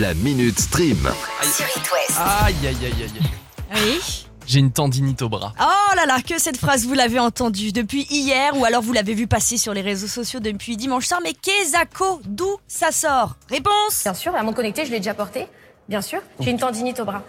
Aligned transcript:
La 0.00 0.14
Minute 0.14 0.58
Stream. 0.58 0.96
sur 1.42 1.66
It 1.66 1.90
West. 1.92 2.18
Aïe 2.18 2.54
aïe 2.66 2.76
aïe 2.82 3.02
aïe. 3.02 3.20
aïe. 3.70 3.80
Oui. 3.84 4.26
J'ai 4.46 4.58
une 4.60 4.72
tendinite 4.72 5.20
au 5.20 5.28
bras. 5.28 5.52
Oh 5.60 5.94
là 5.94 6.06
là, 6.06 6.22
que 6.26 6.38
cette 6.38 6.56
phrase 6.56 6.86
vous 6.86 6.94
l'avez 6.94 7.18
entendue 7.18 7.72
depuis 7.72 8.06
hier 8.08 8.56
ou 8.56 8.64
alors 8.64 8.80
vous 8.80 8.94
l'avez 8.94 9.12
vu 9.12 9.26
passer 9.26 9.58
sur 9.58 9.74
les 9.74 9.82
réseaux 9.82 10.06
sociaux 10.06 10.40
depuis 10.40 10.78
dimanche 10.78 11.06
soir. 11.06 11.20
Mais 11.22 11.34
Kezako, 11.34 12.22
d'où 12.24 12.56
ça 12.66 12.90
sort? 12.90 13.36
Réponse? 13.50 14.02
Bien 14.04 14.14
sûr, 14.14 14.32
la 14.32 14.42
montre 14.42 14.56
connectée, 14.56 14.86
je 14.86 14.92
l'ai 14.92 14.98
déjà 14.98 15.12
portée. 15.12 15.46
Bien 15.90 16.00
sûr, 16.00 16.20
j'ai 16.40 16.52
une 16.52 16.58
tendinite 16.58 16.98
au 17.00 17.04
bras. 17.04 17.22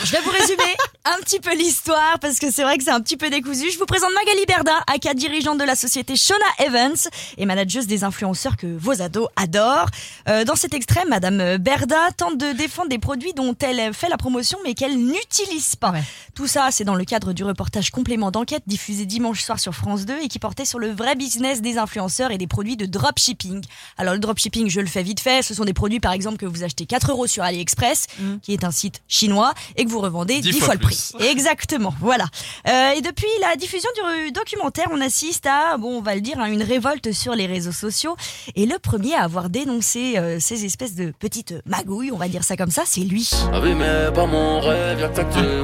Alors, 0.00 0.06
je 0.06 0.12
vais 0.12 0.22
vous 0.22 0.30
résumer 0.30 0.76
un 1.04 1.20
petit 1.22 1.40
peu 1.40 1.54
l'histoire 1.54 2.18
parce 2.20 2.38
que 2.38 2.50
c'est 2.50 2.62
vrai 2.62 2.78
que 2.78 2.84
c'est 2.84 2.90
un 2.90 3.00
petit 3.00 3.16
peu 3.18 3.28
décousu. 3.28 3.70
Je 3.70 3.78
vous 3.78 3.84
présente 3.84 4.10
Magali 4.14 4.46
Berda, 4.46 4.82
aka 4.86 5.12
dirigeante 5.12 5.58
de 5.58 5.64
la 5.64 5.74
société 5.74 6.16
Shona 6.16 6.38
Evans 6.58 6.96
et 7.36 7.44
manageuse 7.44 7.86
des 7.86 8.04
influenceurs 8.04 8.56
que 8.56 8.66
vos 8.66 9.02
ados 9.02 9.28
adorent. 9.36 9.90
Euh, 10.28 10.44
dans 10.44 10.54
cet 10.54 10.72
extrait, 10.72 11.04
Madame 11.06 11.58
Berda 11.58 12.10
tente 12.16 12.38
de 12.38 12.52
défendre 12.52 12.88
des 12.88 12.98
produits 12.98 13.34
dont 13.34 13.54
elle 13.60 13.92
fait 13.92 14.08
la 14.08 14.16
promotion 14.16 14.58
mais 14.64 14.74
qu'elle 14.74 14.96
n'utilise 14.96 15.76
pas. 15.76 15.92
Tout 16.34 16.46
ça, 16.46 16.68
c'est 16.70 16.84
dans 16.84 16.94
le 16.94 17.04
cadre 17.04 17.34
du 17.34 17.44
reportage 17.44 17.90
complément 17.90 18.30
d'enquête 18.30 18.62
diffusé 18.66 19.04
dimanche 19.04 19.42
soir 19.42 19.58
sur 19.58 19.74
France 19.74 20.06
2 20.06 20.20
et 20.22 20.28
qui 20.28 20.38
portait 20.38 20.64
sur 20.64 20.78
le 20.78 20.90
vrai 20.90 21.14
business 21.14 21.60
des 21.60 21.76
influenceurs 21.76 22.30
et 22.30 22.38
des 22.38 22.46
produits 22.46 22.76
de 22.76 22.86
dropshipping. 22.86 23.62
Alors, 23.98 24.14
le 24.14 24.20
dropshipping, 24.20 24.70
je 24.70 24.80
le 24.80 24.86
fais 24.86 25.02
vite 25.02 25.20
fait. 25.20 25.42
Ce 25.42 25.52
sont 25.52 25.64
des 25.64 25.74
produits, 25.74 26.00
par 26.00 26.12
exemple, 26.12 26.38
que 26.38 26.46
vous 26.46 26.62
achetez 26.62 26.86
4 26.86 27.10
euros 27.10 27.26
sur 27.26 27.42
AliExpress, 27.42 28.06
qui 28.42 28.52
est 28.52 28.64
un 28.64 28.70
site 28.70 29.02
chinois, 29.08 29.52
et 29.76 29.84
que 29.84 29.89
vous 29.90 30.00
revendez 30.00 30.40
10, 30.40 30.42
Dix 30.42 30.58
fois, 30.58 30.66
fois 30.66 30.74
le 30.74 30.80
prix. 30.80 31.12
Exactement, 31.20 31.92
voilà. 32.00 32.24
Euh, 32.68 32.92
et 32.92 33.00
depuis 33.02 33.26
la 33.40 33.56
diffusion 33.56 33.90
du 34.24 34.32
documentaire, 34.32 34.86
on 34.92 35.00
assiste 35.00 35.46
à, 35.46 35.76
bon, 35.76 35.98
on 35.98 36.02
va 36.02 36.14
le 36.14 36.20
dire, 36.20 36.40
à 36.40 36.48
une 36.48 36.62
révolte 36.62 37.12
sur 37.12 37.34
les 37.34 37.46
réseaux 37.46 37.72
sociaux. 37.72 38.16
Et 38.56 38.66
le 38.66 38.78
premier 38.78 39.14
à 39.14 39.24
avoir 39.24 39.50
dénoncé 39.50 40.16
euh, 40.16 40.38
ces 40.40 40.64
espèces 40.64 40.94
de 40.94 41.12
petites 41.18 41.54
magouilles, 41.66 42.12
on 42.12 42.16
va 42.16 42.28
dire 42.28 42.44
ça 42.44 42.56
comme 42.56 42.70
ça, 42.70 42.82
c'est 42.86 43.00
lui. 43.00 43.30
Ah 43.52 43.60
oui, 43.62 43.74
mais 43.74 44.10
pas 44.14 44.26
mon 44.26 44.60
rêve, 44.60 45.00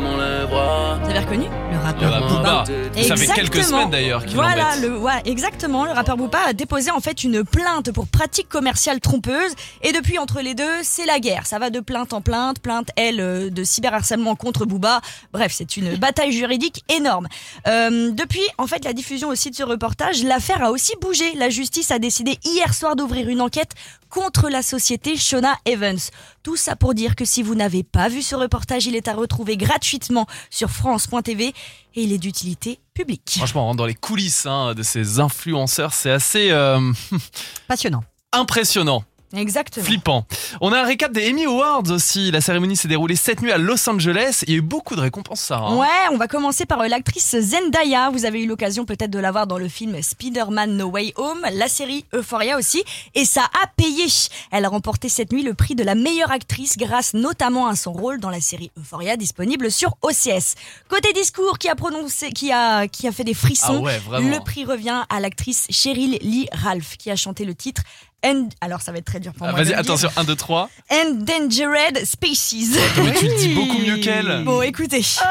m'enlèveras. 0.01 0.99
Vous 1.03 1.11
avez 1.11 1.19
reconnu 1.21 1.47
Le 1.73 1.79
rappeur 1.79 2.29
Booba. 2.29 2.65
Ça 2.67 2.73
fait 2.93 3.01
Exactement. 3.01 3.35
quelques 3.37 3.65
semaines 3.65 3.91
d'ailleurs 3.91 4.25
qu'il 4.25 4.37
Voilà, 4.37 4.77
le, 4.81 4.99
ouais, 4.99 5.23
exactement. 5.25 5.85
Le 5.85 5.93
rappeur 5.93 6.17
Booba 6.17 6.39
a 6.49 6.53
déposé 6.53 6.91
en 6.91 7.01
fait 7.01 7.23
une 7.25 7.45
plainte 7.45 7.93
pour 7.93 8.07
pratique 8.07 8.49
commerciale 8.49 9.01
trompeuse. 9.01 9.53
Et 9.83 9.93
depuis, 9.93 10.19
entre 10.19 10.41
les 10.41 10.55
deux, 10.55 10.65
c'est 10.83 11.07
la 11.07 11.21
guerre. 11.21 11.47
Ça 11.47 11.59
va 11.59 11.71
de 11.71 11.81
plainte 11.81 12.13
en 12.13 12.21
plainte. 12.21 12.61
Plainte, 12.61 12.89
elle, 12.97 13.21
euh, 13.21 13.51
de 13.51 13.65
cyberharcèlement 13.65 14.16
contre 14.25 14.65
Booba. 14.65 15.01
Bref, 15.33 15.53
c'est 15.55 15.77
une 15.77 15.97
bataille 15.97 16.33
juridique 16.33 16.83
énorme. 16.89 17.29
Euh, 17.67 18.11
depuis, 18.13 18.43
en 18.59 18.67
fait, 18.67 18.85
la 18.85 18.93
diffusion 18.93 19.29
aussi 19.29 19.51
de 19.51 19.57
ce 19.57 19.63
reportage, 19.63 20.23
l'affaire 20.23 20.63
a 20.63 20.71
aussi 20.71 20.93
bougé. 21.01 21.35
La 21.35 21.51
justice 21.51 21.91
a 21.91 21.99
décidé 21.99 22.39
hier 22.45 22.73
soir 22.75 22.97
d'ouvrir 22.97 23.29
une 23.29 23.41
enquête 23.41 23.73
contre 24.09 24.49
la 24.49 24.63
société 24.63 25.17
Shona 25.17 25.57
Evans. 25.67 25.99
Tout 26.43 26.57
ça 26.57 26.77
pour 26.77 26.95
dire 26.95 27.17
que 27.17 27.25
si 27.25 27.43
vous 27.43 27.55
n'avez 27.55 27.83
pas 27.83 28.09
vu 28.09 28.23
ce 28.23 28.35
reportage, 28.35 28.87
il 28.87 28.95
est 28.97 29.09
à 29.09 29.15
retrouver 29.15 29.57
gratuitement 29.57 30.27
sur 30.51 30.71
France.tv 30.71 31.49
et 31.49 32.03
il 32.03 32.13
est 32.13 32.19
d'utilité 32.19 32.79
publique. 32.95 33.35
Franchement, 33.37 33.75
dans 33.75 33.87
les 33.87 33.95
coulisses 33.95 34.47
hein, 34.47 34.75
de 34.75 34.83
ces 34.83 35.21
influenceurs, 35.21 35.93
c'est 35.93 36.11
assez 36.11 36.51
euh, 36.51 36.81
Passionnant. 37.69 38.05
impressionnant. 38.33 39.05
Exactement. 39.35 39.85
Flippant. 39.85 40.27
On 40.61 40.73
a 40.73 40.81
un 40.81 40.85
récap 40.85 41.13
des 41.13 41.31
Emmy 41.31 41.45
Awards 41.47 41.91
aussi. 41.91 42.31
La 42.31 42.41
cérémonie 42.41 42.77
s'est 42.77 42.89
déroulée 42.89 43.17
cette 43.17 43.43
nuit 43.43 43.53
à 43.53 43.59
Los 43.59 43.89
Angeles. 43.89 44.45
Il 44.47 44.51
y 44.53 44.55
a 44.55 44.59
eu 44.59 44.63
beaucoup 44.63 44.95
de 44.97 45.01
récompenses, 45.01 45.41
Sarah. 45.41 45.75
Ouais, 45.75 45.87
on 46.13 46.17
va 46.17 46.29
commencer 46.29 46.65
par 46.65 46.81
euh, 46.81 46.89
l'actrice 46.89 47.37
Zendaya. 47.39 48.11
Vous 48.11 48.25
avez 48.25 48.43
eu 48.43 48.47
l'occasion 48.47 48.85
peut-être 48.85 49.11
de 49.11 49.19
la 49.19 49.33
voir 49.33 49.47
dans 49.47 49.59
le 49.59 49.69
film 49.69 50.01
Spider-Man 50.01 50.77
No 50.77 50.87
Way 50.89 51.13
Home, 51.17 51.45
la 51.53 51.69
série 51.69 52.05
Euphoria 52.15 52.57
aussi, 52.57 52.85
et 53.15 53.25
ça 53.25 53.43
a 53.63 53.67
payé. 53.77 54.07
Elle 54.53 54.65
a 54.65 54.69
remporté 54.69 55.09
cette 55.09 55.33
nuit 55.33 55.43
le 55.43 55.55
prix 55.55 55.75
de 55.75 55.83
la 55.83 55.95
meilleure 55.95 56.31
actrice 56.31 56.77
grâce 56.77 57.15
notamment 57.15 57.67
à 57.67 57.75
son 57.75 57.93
rôle 57.93 58.21
dans 58.21 58.31
la 58.31 58.41
série 58.41 58.71
Euphoria 58.79 59.17
disponible 59.17 59.71
sur 59.71 59.97
OCS. 60.03 60.55
Côté 60.89 61.13
discours 61.13 61.59
qui 61.59 61.69
a 61.69 61.75
prononcé, 61.75 62.31
qui 62.31 62.53
a, 62.53 62.87
qui 62.87 63.09
a 63.09 63.13
fait 63.13 63.25
des 63.25 63.35
frissons, 63.35 63.79
Ah 63.85 64.19
ouais, 64.19 64.21
le 64.21 64.39
prix 64.45 64.65
revient 64.65 65.03
à 65.09 65.21
l'actrice 65.21 65.67
Cheryl 65.71 66.19
Lee 66.23 66.47
Ralph 66.53 66.97
qui 66.97 67.11
a 67.11 67.17
chanté 67.17 67.45
le 67.45 67.55
titre 67.55 67.83
And, 68.25 68.49
alors 68.61 68.81
ça 68.81 68.93
va 68.93 68.99
être 68.99 69.05
très 69.07 69.21
dur 69.21 69.33
pour 69.35 69.47
Ah, 69.47 69.53
moi. 69.53 69.63
Vas-y, 69.63 69.75
attention, 69.75 70.09
1, 70.17 70.25
2, 70.25 70.35
3. 70.35 70.69
Endangered 70.91 72.05
Species. 72.05 72.71
Mais 73.05 73.13
tu 73.15 73.27
le 73.29 73.35
dis 73.37 73.55
beaucoup 73.55 73.79
mieux 73.79 73.99
qu'elle. 73.99 74.43
Bon, 74.45 74.63
écoutez. 74.63 75.01
I 75.01 75.23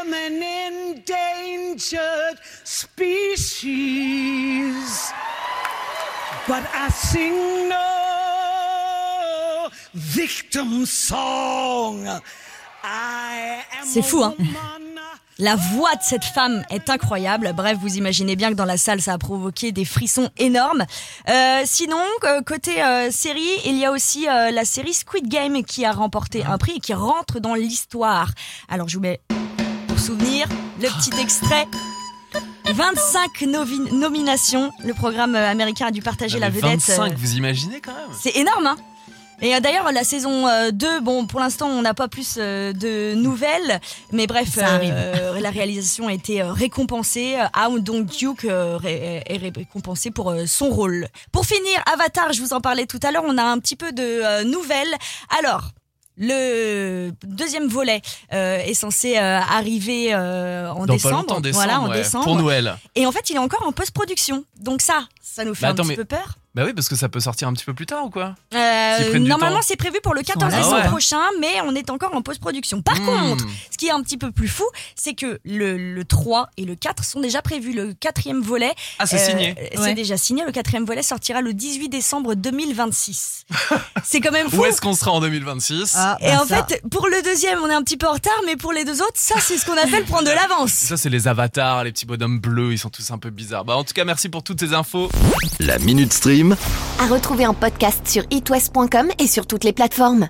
am 0.00 0.12
an 0.12 0.42
endangered 0.42 2.38
species, 3.64 5.12
but 6.46 6.62
I 6.74 6.88
sing 6.90 7.68
no 7.68 7.78
victim 9.94 10.84
song. 10.86 12.06
I 12.82 13.62
am 13.80 13.86
C'est 13.86 14.02
fou, 14.02 14.22
hein. 14.24 14.34
La 15.38 15.56
voix 15.56 15.92
de 15.96 16.02
cette 16.02 16.24
femme 16.24 16.62
est 16.70 16.88
incroyable. 16.88 17.52
Bref, 17.56 17.76
vous 17.80 17.96
imaginez 17.96 18.36
bien 18.36 18.50
que 18.50 18.54
dans 18.54 18.64
la 18.64 18.76
salle, 18.76 19.02
ça 19.02 19.14
a 19.14 19.18
provoqué 19.18 19.72
des 19.72 19.84
frissons 19.84 20.30
énormes. 20.38 20.84
Euh, 21.28 21.62
sinon, 21.64 21.98
côté 22.46 22.80
euh, 22.82 23.10
série, 23.10 23.42
il 23.66 23.76
y 23.76 23.84
a 23.84 23.90
aussi 23.90 24.28
euh, 24.28 24.52
la 24.52 24.64
série 24.64 24.94
Squid 24.94 25.26
Game 25.26 25.64
qui 25.64 25.84
a 25.84 25.90
remporté 25.92 26.44
un 26.44 26.56
prix 26.56 26.74
et 26.76 26.80
qui 26.80 26.94
rentre 26.94 27.40
dans 27.40 27.54
l'histoire. 27.54 28.30
Alors, 28.68 28.88
je 28.88 28.94
vous 28.96 29.02
mets 29.02 29.20
pour 29.88 29.98
souvenir 29.98 30.46
le 30.80 30.88
petit 30.88 31.20
extrait. 31.20 31.66
25 32.72 33.42
novi- 33.42 33.92
nominations. 33.92 34.70
Le 34.84 34.94
programme 34.94 35.34
américain 35.34 35.86
a 35.86 35.90
dû 35.90 36.00
partager 36.00 36.38
la 36.38 36.46
Ah, 36.46 36.50
mais 36.50 36.60
vedette. 36.60 36.80
25, 36.80 37.12
euh, 37.12 37.14
vous 37.18 37.34
imaginez 37.34 37.80
quand 37.80 37.92
même? 37.92 38.08
c'est 38.18 38.36
énorme, 38.36 38.66
hein 38.68 38.76
et 39.44 39.54
euh, 39.54 39.60
d'ailleurs, 39.60 39.92
la 39.92 40.04
saison 40.04 40.48
euh, 40.48 40.70
2, 40.70 41.00
bon, 41.00 41.26
pour 41.26 41.38
l'instant, 41.40 41.68
on 41.68 41.82
n'a 41.82 41.94
pas 41.94 42.08
plus 42.08 42.36
euh, 42.38 42.72
de 42.72 43.14
nouvelles, 43.14 43.80
mais 44.12 44.26
bref, 44.26 44.58
euh, 44.58 45.38
la 45.38 45.50
réalisation 45.50 46.08
a 46.08 46.12
été 46.12 46.40
euh, 46.42 46.52
récompensée. 46.52 47.36
Euh, 47.38 47.46
How 47.68 47.78
Dong 47.78 48.06
Duke 48.06 48.44
euh, 48.46 48.78
est 48.82 49.36
récompensé 49.36 50.10
pour 50.10 50.30
euh, 50.30 50.46
son 50.46 50.70
rôle. 50.70 51.08
Pour 51.30 51.44
finir, 51.46 51.82
Avatar, 51.92 52.32
je 52.32 52.40
vous 52.40 52.52
en 52.54 52.60
parlais 52.60 52.86
tout 52.86 53.00
à 53.02 53.10
l'heure, 53.10 53.24
on 53.26 53.36
a 53.38 53.42
un 53.44 53.58
petit 53.58 53.76
peu 53.76 53.92
de 53.92 54.02
euh, 54.02 54.44
nouvelles. 54.44 54.94
Alors. 55.38 55.70
Le 56.16 57.10
deuxième 57.24 57.66
volet 57.66 58.00
euh, 58.32 58.58
est 58.58 58.74
censé 58.74 59.16
euh, 59.18 59.40
arriver 59.40 60.14
euh, 60.14 60.70
en 60.70 60.86
Dans 60.86 60.94
décembre, 60.94 61.40
décembre, 61.40 61.64
voilà, 61.64 61.80
en 61.80 61.88
ouais, 61.90 61.96
décembre. 61.96 62.24
Pour 62.24 62.36
Noël. 62.36 62.76
Et 62.94 63.04
en 63.04 63.10
fait, 63.10 63.30
il 63.30 63.34
est 63.34 63.40
encore 63.40 63.66
en 63.66 63.72
post-production. 63.72 64.44
Donc 64.60 64.80
ça, 64.80 65.08
ça 65.20 65.44
nous 65.44 65.56
fait 65.56 65.62
Bah 65.62 65.68
un 65.68 65.70
attends, 65.72 65.82
petit 65.82 65.88
mais- 65.88 65.96
peu 65.96 66.04
peur. 66.04 66.36
Bah 66.54 66.62
oui, 66.64 66.72
parce 66.72 66.88
que 66.88 66.94
ça 66.94 67.08
peut 67.08 67.18
sortir 67.20 67.48
un 67.48 67.52
petit 67.52 67.64
peu 67.64 67.74
plus 67.74 67.86
tard 67.86 68.04
ou 68.04 68.10
quoi? 68.10 68.34
Euh, 68.54 69.18
normalement, 69.18 69.58
c'est 69.62 69.74
prévu 69.76 69.98
pour 70.02 70.14
le 70.14 70.22
14 70.22 70.52
Ah 70.54 70.56
décembre 70.58 70.76
ouais. 70.82 70.88
prochain, 70.88 71.20
mais 71.40 71.60
on 71.66 71.74
est 71.74 71.90
encore 71.90 72.14
en 72.14 72.22
post-production. 72.22 72.80
Par 72.80 73.00
Hmm. 73.00 73.06
contre, 73.06 73.44
ce 73.72 73.76
qui 73.76 73.86
est 73.88 73.90
un 73.90 74.00
petit 74.02 74.16
peu 74.16 74.30
plus 74.30 74.46
fou, 74.46 74.62
c'est 74.94 75.14
que 75.14 75.40
le, 75.44 75.76
le 75.76 76.04
3 76.04 76.50
et 76.56 76.64
le 76.64 76.76
4 76.76 77.04
sont 77.04 77.18
déjà 77.20 77.42
prévus. 77.42 77.72
Le 77.72 77.92
quatrième 77.94 78.40
volet, 78.40 78.72
Ah, 79.00 79.06
c'est 79.06 79.16
euh, 79.16 79.30
signé. 79.30 79.54
C'est 79.72 79.78
Ouais. 79.80 79.94
déjà 79.94 80.16
signé. 80.16 80.44
Le 80.46 80.52
quatrième 80.52 80.84
volet 80.84 81.02
sortira 81.02 81.40
le 81.40 81.54
18 81.54 81.88
décembre 81.88 82.34
2026. 82.36 83.46
c'est 84.04 84.20
quand 84.20 84.30
même 84.30 84.48
fou. 84.48 84.58
Où 84.58 84.64
est-ce 84.64 84.80
qu'on 84.80 84.94
sera 84.94 85.10
en 85.10 85.20
2026 85.20 85.94
Ah, 85.96 86.16
Et 86.20 86.26
bah 86.30 86.42
en 86.42 86.46
ça. 86.46 86.64
fait, 86.64 86.82
pour 86.88 87.08
le 87.08 87.20
deuxième, 87.22 87.58
on 87.64 87.68
est 87.68 87.74
un 87.74 87.82
petit 87.82 87.96
peu 87.96 88.06
en 88.06 88.12
retard, 88.12 88.32
mais 88.46 88.54
pour 88.56 88.72
les 88.72 88.84
deux 88.84 89.02
autres, 89.02 89.16
ça, 89.16 89.34
c'est 89.40 89.58
ce 89.58 89.66
qu'on 89.66 89.76
appelle 89.76 90.04
prendre 90.04 90.24
de 90.28 90.32
l'avance. 90.34 90.70
Ça, 90.72 90.96
c'est 90.96 91.10
les 91.10 91.26
avatars, 91.26 91.82
les 91.82 91.90
petits 91.90 92.06
bonhommes 92.06 92.38
bleus, 92.38 92.72
ils 92.72 92.78
sont 92.78 92.90
tous 92.90 93.10
un 93.10 93.18
peu 93.18 93.30
bizarres. 93.30 93.64
Bah, 93.64 93.76
en 93.76 93.82
tout 93.82 93.92
cas, 93.94 94.04
merci 94.04 94.28
pour 94.28 94.44
toutes 94.44 94.60
ces 94.60 94.72
infos. 94.72 95.10
La 95.58 95.78
Minute 95.78 96.12
Stream. 96.12 96.43
À 96.98 97.06
retrouver 97.06 97.46
en 97.46 97.54
podcast 97.54 98.06
sur 98.06 98.24
itwest.com 98.30 99.08
et 99.18 99.26
sur 99.26 99.46
toutes 99.46 99.64
les 99.64 99.72
plateformes. 99.72 100.28